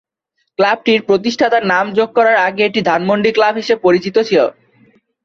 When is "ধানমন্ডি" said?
2.89-3.31